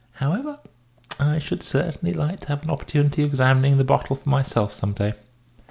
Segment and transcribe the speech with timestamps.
[0.13, 0.57] However,
[1.19, 4.93] I should certainly like to have an opportunity of examining the bottle for myself some
[4.93, 5.13] day."